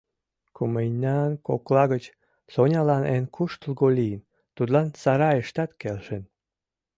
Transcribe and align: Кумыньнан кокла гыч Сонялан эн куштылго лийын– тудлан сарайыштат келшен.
Кумыньнан 0.55 1.31
кокла 1.47 1.83
гыч 1.93 2.05
Сонялан 2.53 3.03
эн 3.15 3.25
куштылго 3.35 3.87
лийын– 3.97 4.21
тудлан 4.55 4.87
сарайыштат 5.01 5.71
келшен. 5.81 6.23